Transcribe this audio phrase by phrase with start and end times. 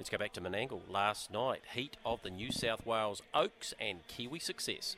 [0.00, 1.60] Let's go back to Menangle last night.
[1.74, 4.96] Heat of the New South Wales Oaks and Kiwi success.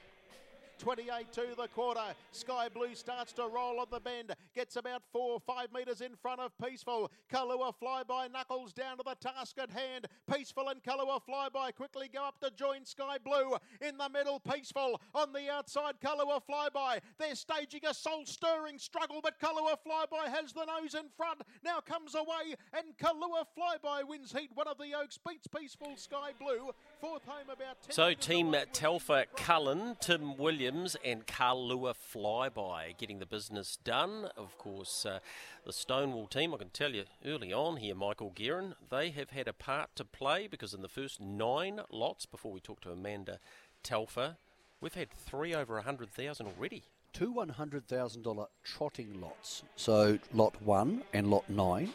[0.82, 2.00] 28 to the quarter.
[2.32, 4.34] Sky Blue starts to roll on the bend.
[4.52, 7.08] Gets about four or five metres in front of Peaceful.
[7.32, 10.08] Kahlua Flybye knuckles down to the task at hand.
[10.28, 13.56] Peaceful and Kahlua Flybye quickly go up to join Sky Blue.
[13.80, 15.00] In the middle, Peaceful.
[15.14, 16.98] On the outside, Kahlua Flybye.
[17.16, 21.42] They're staging a soul stirring struggle, but Kahlua Flybye has the nose in front.
[21.64, 24.50] Now comes away, and Kahlua Flybye wins heat.
[24.54, 26.72] One of the Oaks beats Peaceful Sky Blue.
[27.00, 30.71] Fourth home about 10 So, Team Telfer Cullen, Tim Williams.
[30.72, 34.30] Williams and Lua Flyby getting the business done.
[34.38, 35.18] Of course, uh,
[35.66, 39.48] the Stonewall team, I can tell you early on here, Michael Guerin, they have had
[39.48, 43.38] a part to play because in the first nine lots, before we talk to Amanda
[43.82, 44.36] Telfer,
[44.80, 46.84] we've had three over 100,000 already.
[47.12, 49.64] Two $100,000 trotting lots.
[49.76, 51.92] So, lot one and lot nine,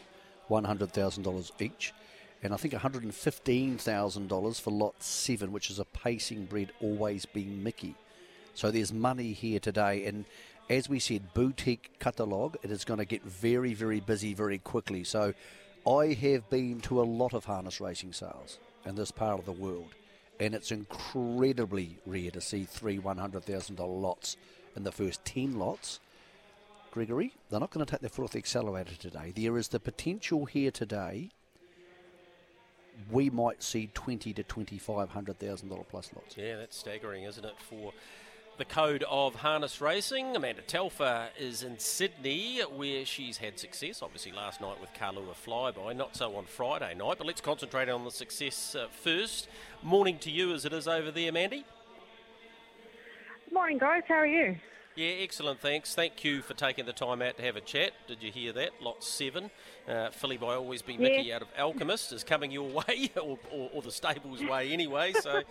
[0.52, 1.94] $100,000 each
[2.44, 7.96] and I think $115,000 for lot seven, which is a pacing bred, Always B Miki.
[8.58, 10.06] So there's money here today.
[10.06, 10.26] And
[10.68, 15.04] as we said, boutique catalogue, it is going to get very, very busy very quickly.
[15.04, 15.36] So
[15.88, 19.52] I have been to a lot of harness racing sales in this part of the
[19.52, 19.94] world.
[20.40, 24.38] And it's incredibly rare to see three $100,000 lots
[24.76, 26.00] in the first 10 lots.
[26.90, 29.34] Gregory, they're not going to take their foot off the accelerator today.
[29.36, 31.30] There is the potential here today.
[33.12, 36.36] We might see twenty to twenty five hundred thousand dollar plus lots.
[36.36, 37.54] Yeah, that's staggering, isn't it?
[37.60, 37.94] For
[38.58, 40.36] the code of harness racing.
[40.36, 45.96] Amanda Telfer is in Sydney, where she's had success, obviously, last night with Kahlua Flybye,
[45.96, 49.48] not so on Friday night, but let's concentrate on the success uh, first.
[49.84, 51.66] Morning to you as it is over there, Mandy.
[53.54, 54.04] Morning, guys.
[54.08, 54.58] How are you?
[54.98, 55.60] Yeah, excellent.
[55.60, 55.94] Thanks.
[55.94, 57.92] Thank you for taking the time out to have a chat.
[58.08, 58.82] Did you hear that?
[58.82, 59.52] Lot seven.
[59.88, 63.70] Uh, filly by Always B Miki out of Alchemist is coming your way, or, or,
[63.76, 65.14] or the stable's way anyway.
[65.14, 65.44] So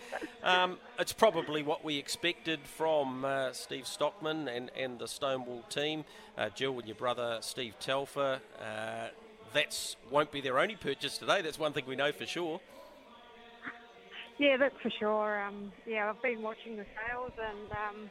[0.42, 6.04] um, it's probably what we expected from uh, Steve Stockman and, and the Stonewall team.
[6.36, 8.40] Uh, Jill and your brother Steve Telfer.
[8.60, 9.10] Uh,
[9.54, 11.40] that's won't be their only purchase today.
[11.40, 12.60] That's one thing we know for sure.
[14.38, 15.40] Yeah, that's for sure.
[15.44, 17.70] Um, yeah, I've been watching the sales and.
[17.70, 18.10] Um,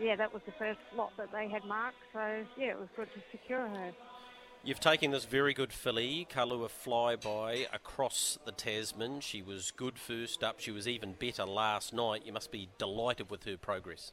[0.00, 1.96] yeah, that was the first lot that they had marked.
[2.12, 3.92] So yeah, it was good to secure her.
[4.64, 9.20] You've taken this very good filly, Kahlua Flybye, across the Tasman.
[9.20, 10.60] She was good first up.
[10.60, 12.24] She was even better last night.
[12.24, 14.12] You must be delighted with her progress.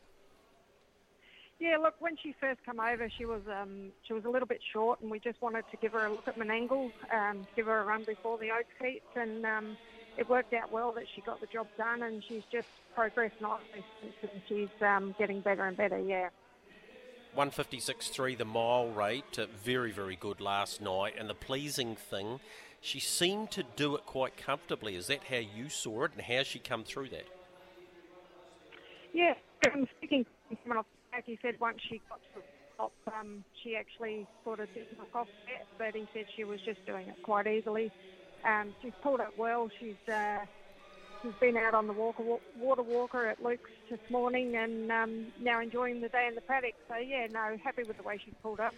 [1.60, 4.62] Yeah, look, when she first came over, she was um, she was a little bit
[4.74, 7.82] short, and we just wanted to give her a look at Menangle, um, give her
[7.82, 9.78] a run before the Oak Heats, and um,
[10.20, 13.84] it worked out well that she got the job done, and she's just progressed nicely
[14.22, 15.98] and she's um, getting better and better.
[15.98, 16.30] Yeah.
[17.38, 22.40] 156.3 the mile rate, uh, very very good last night, and the pleasing thing,
[22.82, 24.96] she seemed to do it quite comfortably.
[24.96, 27.28] Is that how you saw it, and how she come through that?
[29.14, 29.36] Yeah,
[29.74, 30.26] um, speaking
[30.66, 32.44] from off back, he said once she got to the
[32.78, 36.60] top, um, she actually sort of didn't look off it, but he said she was
[36.66, 37.92] just doing it quite easily.
[38.46, 39.70] Um, she's pulled up well.
[39.80, 40.40] She's uh,
[41.22, 42.24] she's been out on the walker,
[42.58, 46.76] water walker at Luke's this morning, and um, now enjoying the day in the paddock.
[46.88, 48.74] So yeah, no, happy with the way she's pulled up.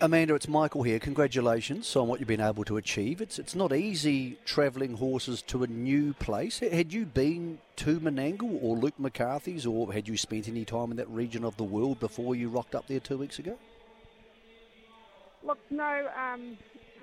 [0.00, 0.98] Amanda, it's Michael here.
[0.98, 3.20] Congratulations on what you've been able to achieve.
[3.20, 6.58] It's it's not easy travelling horses to a new place.
[6.58, 10.96] Had you been to Menangle or Luke McCarthy's, or had you spent any time in
[10.96, 13.56] that region of the world before you rocked up there two weeks ago?
[15.44, 16.08] Look, no.
[16.16, 16.56] Um,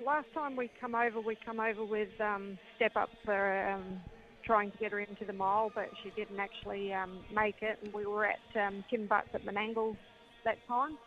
[0.04, 4.00] last time we come over, we come over with um, step up for um,
[4.44, 7.78] trying to get her into the mile, but she didn't actually um, make it.
[7.82, 9.96] And we were at um, Tim Butts at Menangle
[10.44, 10.98] that time.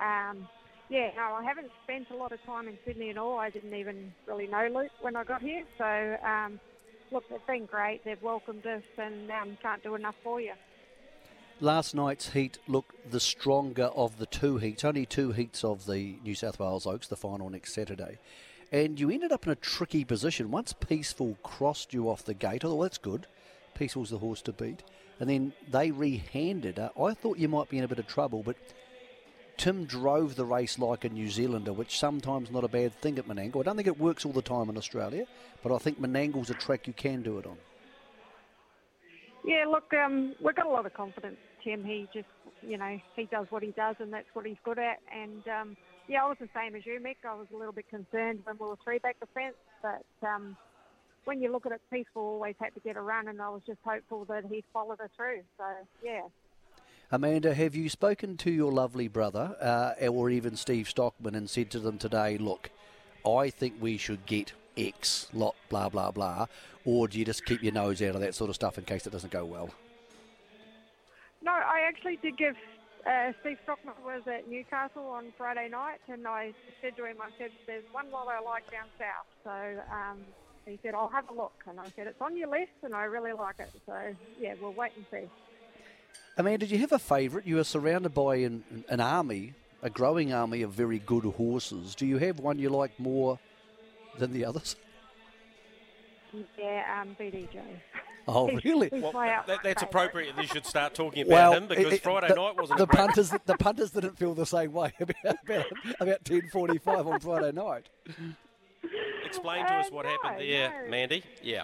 [0.00, 0.46] Um,
[0.90, 3.38] yeah, no, I haven't spent a lot of time in Sydney at all.
[3.38, 5.64] I didn't even really know Luke when I got here.
[5.78, 6.60] So, um,
[7.10, 8.00] look, they've been great.
[8.04, 10.52] They've welcomed us and um, can't do enough for you.
[11.60, 16.16] Last night's heat looked the stronger of the two heats, only two heats of the
[16.24, 18.18] New South Wales Oaks, the final next Saturday.
[18.72, 20.50] And you ended up in a tricky position.
[20.50, 23.28] Once Peaceful crossed you off the gate, oh, that's good.
[23.74, 24.82] Peaceful's the horse to beat.
[25.20, 26.90] And then they rehanded her.
[27.00, 28.56] I thought you might be in a bit of trouble, but
[29.56, 33.28] Tim drove the race like a New Zealander, which sometimes not a bad thing at
[33.28, 33.60] Menangle.
[33.60, 35.24] I don't think it works all the time in Australia,
[35.62, 37.56] but I think Menangle's a track you can do it on.
[39.44, 41.36] Yeah, look, um, we've got a lot of confidence.
[41.62, 42.26] Tim, he just,
[42.62, 44.98] you know, he does what he does, and that's what he's good at.
[45.14, 45.76] And um,
[46.08, 47.16] yeah, I was the same as you, Mick.
[47.28, 50.56] I was a little bit concerned when we were three back the fence, but um,
[51.24, 53.62] when you look at it, Peaceful always had to get a run, and I was
[53.66, 55.40] just hopeful that he'd follow her through.
[55.58, 55.64] So
[56.02, 56.22] yeah.
[57.10, 61.70] Amanda, have you spoken to your lovely brother uh, or even Steve Stockman and said
[61.70, 62.70] to them today, look,
[63.26, 66.46] I think we should get X, lot blah blah blah,
[66.84, 69.06] or do you just keep your nose out of that sort of stuff in case
[69.06, 69.70] it doesn't go well?
[71.42, 72.56] No, I actually did give.
[73.06, 77.28] Uh, Steve Stockman was at Newcastle on Friday night, and I said to him, I
[77.38, 80.20] said, "There's one lot I like down south." So um,
[80.64, 83.04] he said, "I'll have a look," and I said, "It's on your list, and I
[83.04, 85.28] really like it." So yeah, we'll wait and see.
[86.36, 87.46] Amanda, did you have a favourite?
[87.46, 91.94] You are surrounded by an, an army, a growing army of very good horses.
[91.94, 93.38] Do you have one you like more
[94.18, 94.76] than the others?
[96.58, 97.60] Yeah, um, BDJ.
[98.26, 98.88] Oh, really?
[98.92, 100.34] Well, that, that's appropriate.
[100.40, 102.86] You should start talking about Well, him because it- it- Friday the- night wasn't the
[102.86, 102.98] great.
[103.06, 103.30] punters.
[103.44, 105.66] The punters didn't feel the same way about about,
[106.00, 107.88] about ten forty five on Friday night.
[109.24, 110.90] Explain to us Uh, what no, happened there, no.
[110.90, 111.22] Mandy.
[111.42, 111.62] Yeah.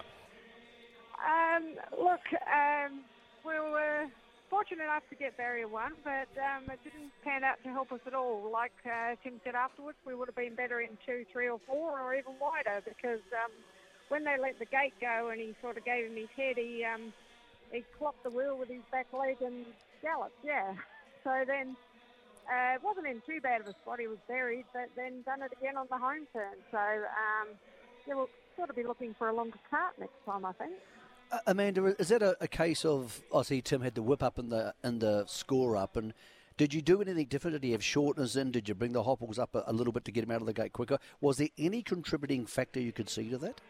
[1.27, 2.19] Um, look,
[2.51, 3.01] um,
[3.45, 4.05] we were
[4.51, 8.03] fortunate enough to get barrier one, but um, it didn't pan out to help us
[8.05, 8.51] at all.
[8.51, 11.97] Like uh, Tim said afterwards, we would have been better in two, three, or four,
[12.01, 13.51] or even wider because um,
[14.09, 16.83] when they let the gate go and he sort of gave him his head, he
[16.83, 17.13] um,
[17.71, 19.65] he clocked the wheel with his back leg and
[20.03, 20.35] galloped.
[20.43, 20.75] Yeah.
[21.23, 21.75] So then.
[22.49, 23.99] Uh, it wasn't in too bad of a spot.
[23.99, 26.57] He was buried, but then done it again on the home turn.
[26.71, 27.53] So um,
[28.07, 30.73] yeah, we'll sort of be looking for a longer cart next time, I think.
[31.47, 34.49] Amanda, is that a, a case of I see Tim had the whip up in
[34.49, 36.13] the in the score up, and
[36.57, 37.55] did you do anything different?
[37.55, 38.51] Did he have shorteners in?
[38.51, 40.47] Did you bring the hopples up a, a little bit to get him out of
[40.47, 40.99] the gate quicker?
[41.21, 43.61] Was there any contributing factor you could see to that?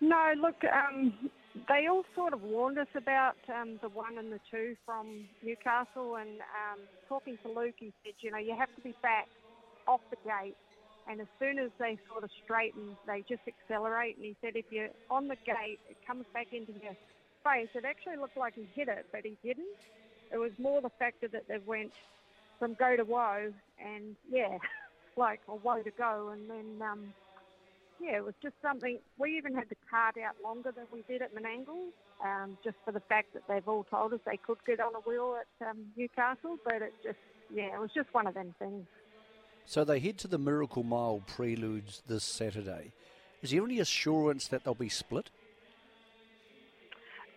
[0.00, 1.14] No, look, um,
[1.68, 6.16] they all sort of warned us about um, the one and the two from Newcastle.
[6.16, 9.28] And um, talking to Luke, he said, you know, you have to be back
[9.86, 10.56] off the gate.
[11.08, 14.16] And as soon as they sort of straighten, they just accelerate.
[14.16, 16.96] And he said, if you're on the gate, it comes back into your
[17.44, 17.68] face.
[17.74, 19.78] It actually looked like he hit it, but he didn't.
[20.32, 21.92] It was more the factor that they went
[22.58, 24.58] from go to woe, and yeah,
[25.16, 27.12] like a woe to go, and then um,
[28.00, 28.98] yeah, it was just something.
[29.18, 31.90] We even had the card out longer than we did at Menangle,
[32.24, 35.00] um, just for the fact that they've all told us they could get on a
[35.08, 37.18] wheel at um, Newcastle, but it just,
[37.52, 38.86] yeah, it was just one of them things.
[39.66, 42.92] So they head to the Miracle Mile Preludes this Saturday.
[43.42, 45.30] Is there any assurance that they'll be split?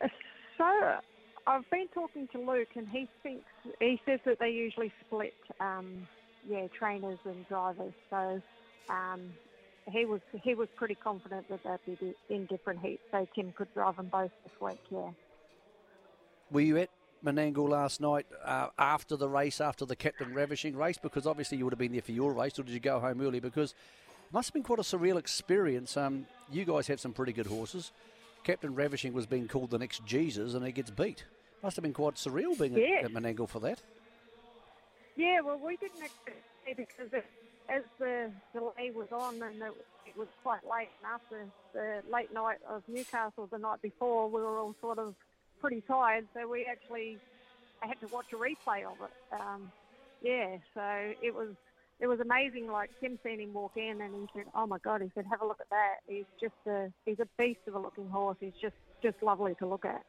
[0.02, 0.08] Uh,
[0.58, 1.00] So
[1.46, 3.46] I've been talking to Luke, and he thinks
[3.80, 6.08] he says that they usually split, um,
[6.48, 7.94] yeah, trainers and drivers.
[8.10, 8.42] So
[8.90, 9.34] um,
[9.92, 13.74] he was he was pretty confident that they'd be in different heats, so Tim could
[13.74, 14.82] drive them both this week.
[14.90, 15.12] Yeah.
[16.52, 16.90] Were you at
[17.24, 20.98] Menangle last night uh, after the race, after the Captain Ravishing race?
[20.98, 23.22] Because obviously you would have been there for your race, or did you go home
[23.22, 23.40] early?
[23.40, 25.98] Because it must have been quite a surreal experience.
[25.98, 27.92] Um, you guys have some pretty good horses.
[28.44, 31.26] Captain Ravishing was being called the next Jesus, and he gets beat.
[31.64, 33.00] Must have been quite surreal being Yeah.
[33.00, 33.82] at, at Menangle for that.
[35.16, 36.38] Yeah, well, we didn't expect
[36.68, 37.26] it because it,
[37.68, 39.74] as the delay was on and it,
[40.06, 44.40] it was quite late, and after the late night of Newcastle the night before, we
[44.40, 45.16] were all sort of
[45.60, 47.22] pretty tired, so we actually
[47.84, 49.36] I had to watch a replay of it.
[49.40, 49.72] Um,
[50.22, 50.82] yeah, so
[51.22, 51.56] it was
[52.00, 52.68] it was amazing.
[52.68, 55.42] Like Tim seen him walk in, and he said, "Oh my God!" He said, "Have
[55.42, 55.96] a look at that.
[56.08, 58.38] He's just a he's a beast of a looking horse.
[58.40, 60.02] He's just just lovely to look at."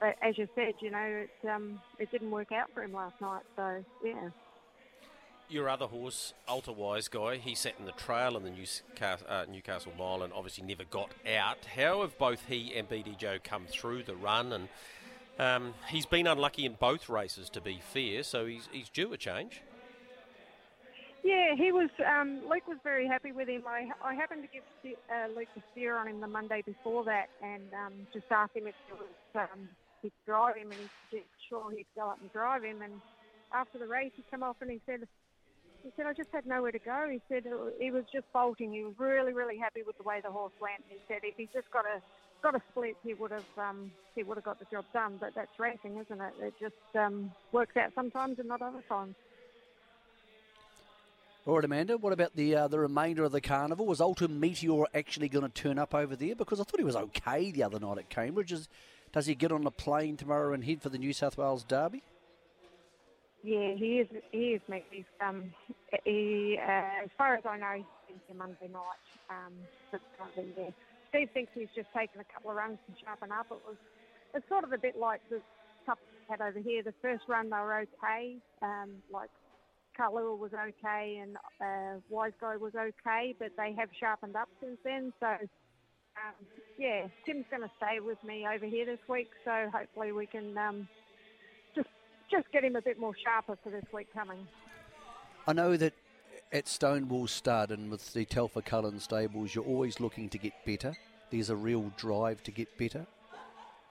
[0.00, 3.16] But as you said, you know, it um, it didn't work out for him last
[3.20, 3.44] night.
[3.56, 4.30] So yeah.
[5.54, 9.44] Your other horse, Ultra Wise Guy, he sat in the trail in the Newcastle, uh,
[9.48, 11.58] Newcastle Mile and obviously never got out.
[11.76, 14.52] How have both he and BD Joe come through the run?
[14.52, 14.68] And
[15.38, 19.16] um, he's been unlucky in both races, to be fair, so he's, he's due a
[19.16, 19.62] change.
[21.22, 21.88] Yeah, he was.
[22.04, 23.62] Um, Luke was very happy with him.
[23.64, 27.28] I, I happened to give uh, Luke the steer on him the Monday before that,
[27.40, 29.68] and um, just asked him if he was um,
[30.02, 32.82] he'd drive him, and he said sure he'd go up and drive him.
[32.82, 32.94] And
[33.52, 35.06] after the race, he came off and he said,
[35.84, 37.08] he said I just had nowhere to go.
[37.10, 38.72] He said uh, he was just bolting.
[38.72, 40.82] He was really, really happy with the way the horse went.
[40.88, 42.00] He said if he just got a
[42.42, 45.18] got a split, he would have um, he would have got the job done.
[45.20, 46.32] But that's racing, isn't it?
[46.40, 49.14] It just um, works out sometimes and not other times.
[51.46, 51.98] All right, Amanda.
[51.98, 53.84] What about the uh, the remainder of the carnival?
[53.84, 56.34] Was Ultra Meteor actually going to turn up over there?
[56.34, 58.52] Because I thought he was okay the other night at Cambridge.
[58.52, 58.68] Is,
[59.12, 62.02] does he get on the plane tomorrow and head for the New South Wales Derby?
[63.44, 64.08] Yeah, he is.
[64.32, 64.62] He is.
[64.68, 64.86] Mate.
[64.90, 65.52] He's, um,
[66.04, 69.04] he, uh, as far as I know, he's been here Monday night.
[69.28, 69.52] Um,
[69.92, 70.70] but currently, yeah.
[71.10, 73.46] Steve thinks he's just taken a couple of runs to sharpen up.
[73.50, 73.76] It was,
[74.32, 75.42] it's sort of a bit like the
[75.84, 76.82] couple we had over here.
[76.82, 78.36] The first run they were okay.
[78.62, 79.28] Um, like
[79.92, 84.78] Kahlua was okay and uh, Wise Guy was okay, but they have sharpened up since
[84.84, 85.12] then.
[85.20, 85.28] So.
[86.14, 86.46] Um,
[86.78, 90.56] yeah, Tim's going to stay with me over here this week, so hopefully we can
[90.56, 90.88] um,
[92.30, 94.46] just get him a bit more sharper for this week coming.
[95.46, 95.92] I know that
[96.52, 100.96] At Stonewall Stud and with the Telfer Cullen stables, you're always looking to get better.
[101.30, 103.06] There's a real drive to get better.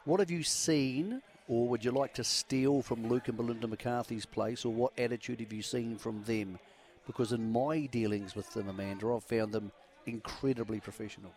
[0.06, 4.25] What have you seen, or would you like to steal from Luke and Belinda McCarthy's
[4.25, 6.60] place, or what attitude have you seen from them?
[7.06, 9.72] Because in my dealings with them, Amanda, I've found them
[10.06, 11.32] incredibly professional.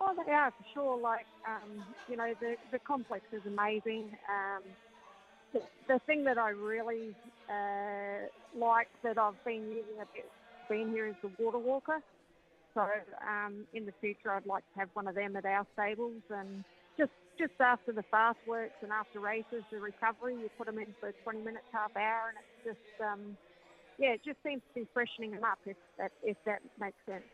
[0.00, 0.98] Oh, they are for sure.
[1.00, 4.10] Like, um, you know, the the complex is amazing.
[4.28, 4.62] Um,
[5.52, 7.14] the, thing that I really
[7.48, 8.26] uh,
[8.58, 10.30] like that I've been using a bit,
[10.68, 12.00] been here is the water walker.
[12.74, 16.22] So um, in the future, I'd like to have one of them at our stables,
[16.30, 16.64] and
[16.96, 20.94] just just after the fast works and after races, the recovery, you put them in
[21.00, 23.36] for 20 minutes, half hour, and it's just um,
[23.98, 27.24] yeah, it just seems to be freshening them up if that if that makes sense.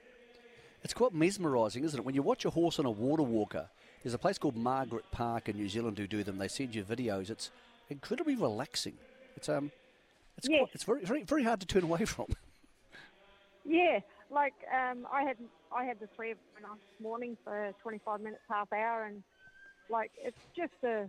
[0.83, 2.05] It's quite mesmerising, isn't it?
[2.05, 3.69] When you watch a horse on a water walker,
[4.03, 6.39] there's a place called Margaret Park in New Zealand who do them.
[6.39, 7.31] They send you videos.
[7.31, 7.51] It's
[7.91, 8.95] incredibly relaxing.
[9.37, 9.71] It's um,
[10.37, 10.61] it's Yes.
[10.61, 12.27] quite, it's very, very very hard to turn away from.
[13.65, 15.37] Yeah, like um, I had
[15.77, 19.23] I had the three of them this morning for 25 minutes, half hour, and
[19.91, 21.09] like it's just a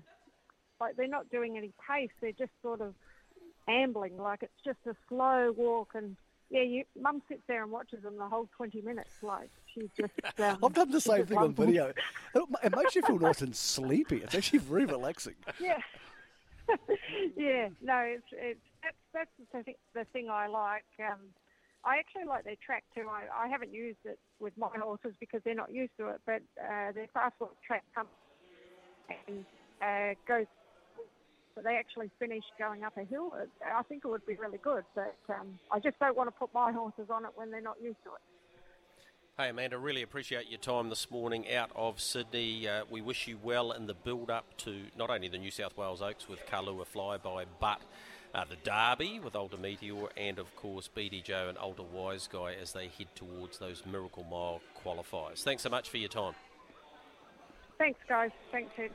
[0.79, 2.09] like they're not doing any pace.
[2.21, 2.93] They're just sort of
[3.67, 4.17] ambling.
[4.17, 6.15] Like it's just a slow walk, and
[6.50, 9.12] yeah, you mum sits there and watches them the whole 20 minutes.
[9.21, 10.12] Like she's just.
[10.39, 11.91] Um, I've done the same thing on video.
[12.33, 14.17] It, it makes you feel nice and sleepy.
[14.17, 15.36] It's actually very relaxing.
[15.59, 15.77] Yeah.
[17.38, 20.85] yeah, no, it's it's that's that's the thing, the thing I like.
[20.99, 21.19] Um,
[21.85, 23.07] I actually like their track too.
[23.09, 26.41] I, I haven't used it with my horses because they're not used to it, but
[26.59, 28.09] uh, their fast walk track comes
[29.27, 29.45] and
[29.81, 30.45] uh, goes.
[31.55, 33.33] But they actually finish going up a hill.
[33.65, 36.53] I think it would be really good, but um, I just don't want to put
[36.53, 38.38] my horses on it when they're not used to it.
[39.39, 42.67] Hey, Amanda, really appreciate your time this morning out of Sydney.
[42.67, 45.77] Uh, we wish you well in the build up to not only the New South
[45.77, 47.79] Wales Oaks with Kahlua Flybye, but
[48.36, 52.55] uh, the Derby with Ultra Meteor, and of course BD Joe and Ultra Wise Guy
[52.62, 55.41] as they head towards those Miracle Mile qualifiers.
[55.41, 56.34] Thanks so much for your time.
[57.77, 58.31] Thanks, guys.
[58.51, 58.91] Thanks, Ed.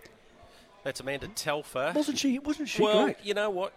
[0.83, 1.95] That's Amanda Telfer.
[1.97, 2.39] Wasn't she?
[2.39, 3.17] Wasn't she well, great?
[3.23, 3.73] you know what?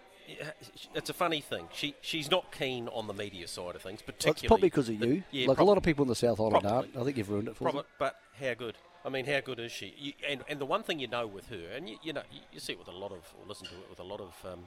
[0.96, 1.68] It's a funny thing.
[1.74, 4.38] She she's not keen on the media side of things, Well, particularly.
[4.40, 5.24] it's probably because of the- you.
[5.32, 6.70] yeah, like prob- a lot of people in the South Island probably.
[6.72, 6.98] aren't.
[6.98, 7.90] I think you've ruined it for Probably, them.
[8.00, 8.76] but how good?
[9.06, 9.94] I mean, how good is she?
[9.98, 12.42] You, and and the one thing you know with her, and you, you know, you,
[12.52, 14.34] you see it with a lot of, or listen to it with a lot of,
[14.46, 14.66] um,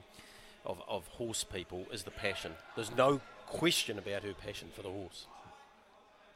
[0.65, 2.53] of, of horse people, is the passion.
[2.75, 5.27] There's no question about her passion for the horse.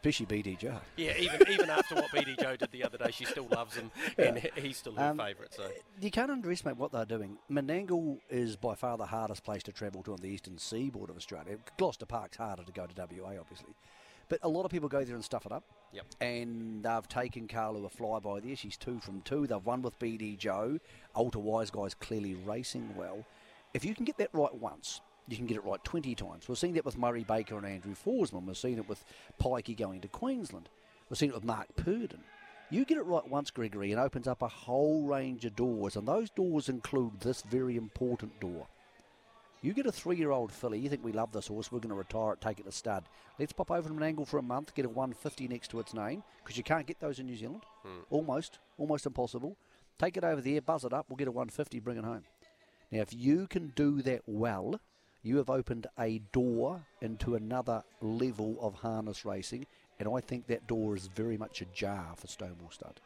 [0.07, 0.79] Especially BD Joe.
[0.97, 3.89] Yeah, even even after what BD Joe did the other day, she still loves him,
[4.19, 5.51] and he's still her Um, favourite.
[5.51, 5.67] So
[5.99, 7.39] You can't underestimate what they're doing.
[7.49, 11.17] Menangle is by far the hardest place to travel to on the eastern seaboard of
[11.17, 11.57] Australia.
[11.79, 13.73] Gloucester Park's harder to go to WA, obviously.
[14.29, 15.63] But a lot of people go there and stuff it up.
[15.91, 16.05] Yep.
[16.21, 18.55] And they've taken Kahlua Flybye there.
[18.55, 19.47] She's two from two.
[19.47, 20.77] They've won with BD Joe.
[21.15, 23.25] Ultra Wise Guy's clearly racing well.
[23.73, 26.47] If you can get that right once, you can get it right 20 times.
[26.47, 28.45] We're seeing that with Murray Baker and Andrew Forsman.
[28.45, 29.03] We're seeing it with
[29.41, 30.69] Pikey going to Queensland.
[31.09, 32.21] We're seeing it with Mark Purdon.
[32.71, 36.07] You get it right once, Gregory, and opens up a whole range of doors, and
[36.07, 38.67] those doors include this very important door.
[39.61, 42.33] You get a three-year-old filly, you think we love this horse, we're going to retire
[42.33, 43.05] it, take it to stud.
[43.39, 46.23] Let's pop over to Menangle for a month, get a 150 next to its name,
[46.43, 47.63] because you can't get those in New Zealand.
[47.83, 48.01] Hmm.
[48.09, 49.57] Almost, almost impossible.
[49.97, 52.23] Take it over there, buzz it up, we'll get a 150, bring it home.
[52.91, 54.79] Now, if you can do that well,
[55.25, 59.65] you have opened a door into another level of harness racing,
[59.99, 63.01] and I think that door is very much ajar for Stonewall Stud.